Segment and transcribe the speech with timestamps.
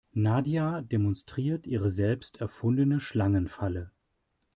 [0.15, 3.91] Nadja demonstriert ihre selbst erfundene Schlangenfalle.